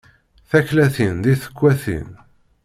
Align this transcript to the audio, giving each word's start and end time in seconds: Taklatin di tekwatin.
Taklatin 0.49 1.15
di 1.23 1.33
tekwatin. 1.41 2.09